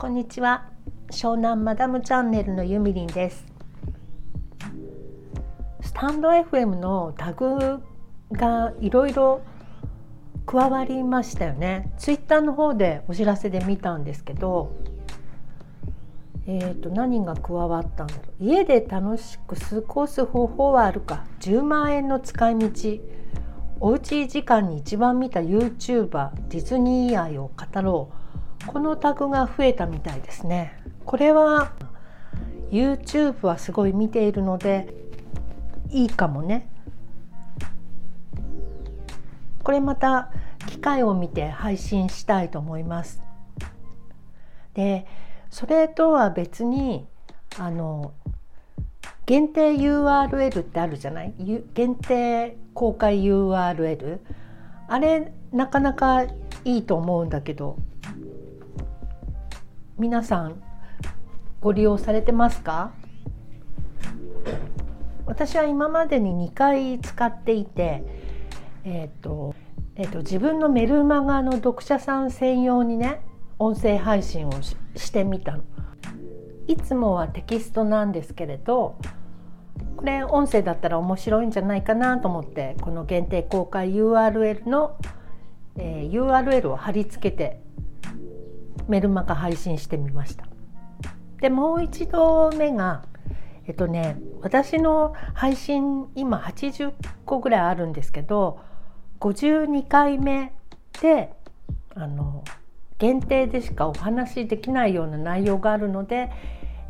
[0.00, 0.64] こんにちは。
[1.10, 3.44] 湘南マダムチャンネルのゆみりんです。
[5.82, 7.82] スタンド FM のタグ
[8.32, 9.42] がいろいろ
[10.46, 11.92] 加わりましたよね。
[11.98, 14.72] ツイッターの方でお知らせで見たんですけど
[16.46, 18.42] えーと、何が加わったんだろう。
[18.42, 21.26] 家で楽しく過ごす方法はあるか。
[21.40, 22.70] 10万円の使い道。
[23.80, 28.19] おうち時間に一番見た YouTuber ディズニー愛を語ろう。
[28.70, 30.80] このタグが増えたみたいですね。
[31.04, 31.72] これは
[32.70, 34.94] YouTube はすごい見ているので
[35.88, 36.70] いいかもね。
[39.64, 40.30] これまた
[40.68, 43.20] 機会を見て配信したいと思います。
[44.74, 45.04] で
[45.50, 47.08] それとは別に
[47.58, 48.12] あの
[49.26, 51.34] 限定 URL ってあるじゃない？
[51.74, 54.20] 限定公開 URL
[54.86, 56.30] あれなかなかい
[56.64, 57.76] いと思うんだけど。
[60.00, 60.62] 皆さん
[61.60, 62.94] ご利用されてますか？
[65.26, 68.02] 私は今までに2回使っていて、
[68.84, 69.54] えーと
[69.96, 73.20] えーと、自分のメルマガの読者さん専用にね
[73.58, 74.52] 音声配信を
[74.96, 75.64] してみたの。
[76.66, 78.96] いつもはテキストなんですけれど
[79.96, 84.96] これ音声だったら面白いんじゃないかなと思ってこの限定公開 URL の、
[85.76, 87.60] えー、URL を貼り付けて
[88.90, 90.44] メルマガ配信してみました。
[91.40, 93.04] でもう一度目が
[93.66, 96.92] えっとね私の配信今80
[97.24, 98.60] 個ぐらいあるんですけど
[99.20, 100.52] 52回目
[101.00, 101.32] で
[101.94, 102.44] あの
[102.98, 106.30] 限定でしかお話しできないような内容があるので、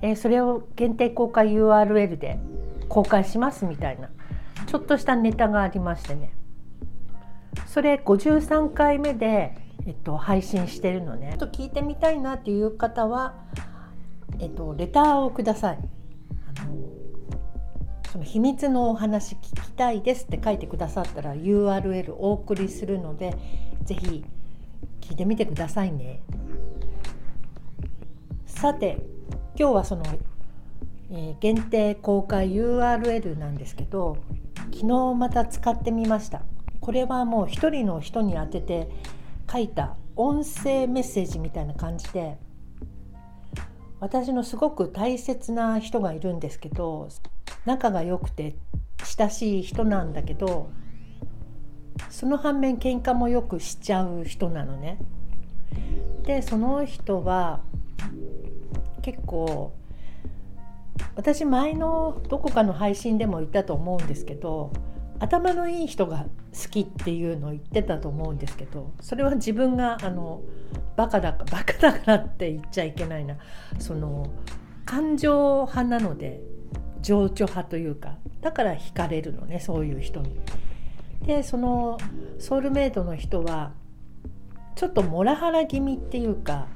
[0.02, 2.38] えー、それを限定公開 URL で
[2.88, 4.10] 公開しますみたいな
[4.66, 6.32] ちょっとしたネタがありましてね
[7.66, 9.56] それ53回目で
[9.86, 11.36] えっと、配信してるのね。
[11.38, 13.34] ちょっと聞いてみたいなっていう方は、
[14.38, 15.78] えっと、レターをください。
[16.46, 16.74] あの
[18.10, 23.36] その秘密のお話聞きたいですって書いてくださったら URL お送りするので
[23.84, 24.24] 是非
[25.00, 26.22] 聞いてみてくださいね。
[28.46, 28.98] さて
[29.58, 30.04] 今日はその、
[31.10, 34.18] えー、限定公開 URL なんですけど
[34.72, 36.42] 昨日また使ってみました。
[36.80, 38.88] これはもう一人の人に当てて
[39.50, 42.38] 書いた音声メッセージみたいな感じで
[43.98, 47.08] 私のすごく大切な人がいるんですけど
[47.66, 48.56] 仲が良くて
[49.04, 50.70] 親しい人なんだけど
[52.08, 54.98] その反面喧嘩もよくしちゃう人なのね。
[56.24, 57.60] でその人は
[59.02, 59.72] 結構
[61.16, 64.72] 私前のどこかの配信でも言ったと思うんですけど
[65.18, 70.42] 頭のいい人が好きっていうのを言ってたと思うんですけどそれは自分があの
[70.96, 73.36] バカだかバカだからって言っちゃいけないな
[73.78, 74.30] その
[74.84, 76.40] 感情派なので
[77.02, 80.38] 情緒派というかだから惹かれるのねそういう人に。
[81.24, 81.98] でその
[82.38, 83.72] ソウルメイトの人は
[84.74, 86.66] ちょっとモラハラ気味っていうか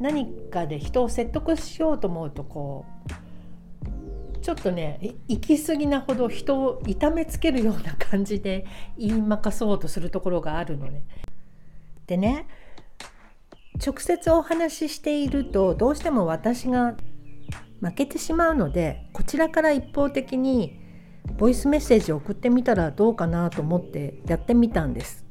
[0.00, 3.12] 何かで人を説得しようと思うとこう
[4.40, 8.66] ちょっとね行き過ぎなほど人を痛めつけるような感じで
[8.98, 11.04] 言いまかそうとするところがあるのね。
[12.06, 12.46] でね
[13.84, 16.96] 直接お話ししているとどうしても私が
[17.80, 20.78] 負けてしまうのでこちらから一方的に
[21.38, 25.24] ボイスメッセージを送ってみたらどうかなと思ってやってみたんです。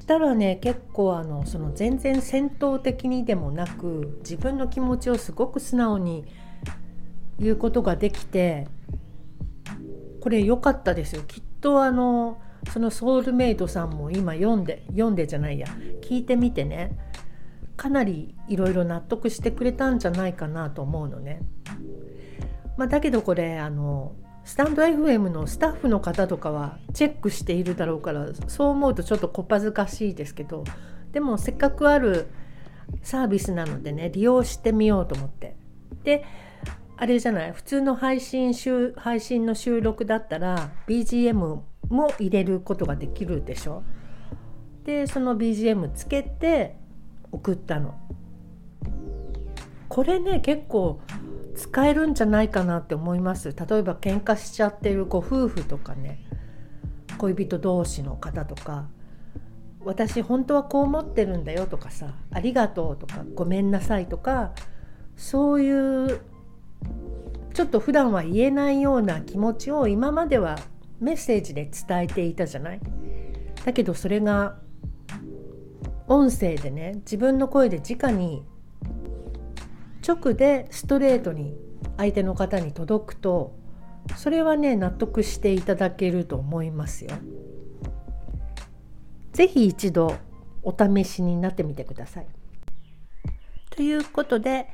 [0.00, 6.26] したらね結構あのその全然戦闘的にでもなく自分の気持ちをすごく素直に
[7.38, 8.66] いうことができて
[10.20, 12.38] これ良かったですよきっとあの
[12.72, 15.66] そのソウルメイトさんも今読んで読んでじゃないや
[16.02, 16.96] 聞いてみてね
[17.76, 21.40] かなりいろいろ納得してくれたんじゃないかなと思うのね。
[22.76, 24.14] まあ、だけどこれあの
[24.44, 30.64] スタンド FM のスタッフの方とかはチェックしているだろうからそう思うとちょっとこっぱずかしいですけど
[31.12, 32.28] でもせっかくある
[33.02, 35.56] サービスなのでね利用してみようと思って。
[36.02, 36.24] で
[36.96, 37.52] あれじゃない？
[37.52, 38.54] 普通の配信
[38.96, 41.64] 配信の収録だったら BGM も
[42.18, 43.82] 入れることができるでしょ？
[44.84, 46.76] でその BGM つけて
[47.32, 47.94] 送ったの。
[49.88, 51.00] これね結構
[51.54, 53.48] 使えるんじゃないかなって思います。
[53.48, 56.20] 例えば喧嘩しちゃってるご夫婦とかね。
[57.18, 58.86] 恋人同士の方とか。
[59.86, 64.52] 私本当はこう思ってるんだよとかさありがとうとかごめんなさいとか
[65.14, 65.70] そうい
[66.14, 66.22] う
[67.52, 70.58] ちょっと普段は言えないような気持ちを今までは
[71.00, 72.80] メッセージで伝えていたじゃない？
[73.64, 74.58] だけどそれが
[76.06, 78.44] 音声でね自分の声で直に
[80.06, 81.56] 直でストレートに
[81.96, 83.56] 相手の方に届くと
[84.16, 87.12] それはね納得していただけると思いますよ。
[89.32, 90.14] 是非一度
[90.62, 92.26] お試しになってみてください。
[93.70, 94.68] ということで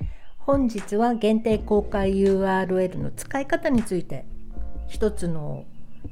[0.50, 4.26] 本日は限定公開 URL の使い方について
[4.88, 5.64] 一つの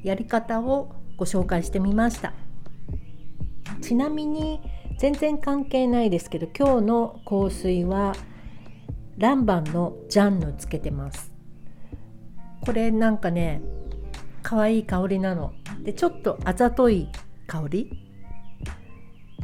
[0.04, 2.32] やり方をご紹介してみました。
[3.80, 4.60] ちなみに
[5.00, 8.14] 全然関係ないですけど今日の香水は
[9.16, 11.32] ランバンのジャンヌつけてます。
[12.64, 13.60] これなんかね
[14.44, 15.52] 可愛い香りなの。
[15.82, 17.08] でちょっとあざとい
[17.48, 17.90] 香り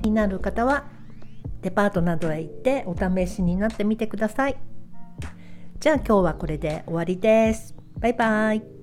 [0.04, 0.84] になる方は
[1.62, 4.73] デパートなどへ行ってお試しになってみてください。
[5.78, 7.74] じゃあ今日はこれで終わりです。
[7.98, 8.73] バイバイ。